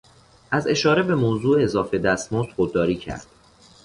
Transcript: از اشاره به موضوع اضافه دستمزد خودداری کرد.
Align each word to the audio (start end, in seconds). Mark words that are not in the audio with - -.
از 0.51 0.67
اشاره 0.67 1.03
به 1.03 1.15
موضوع 1.15 1.63
اضافه 1.63 1.97
دستمزد 1.97 2.49
خودداری 2.49 2.95
کرد. 2.95 3.25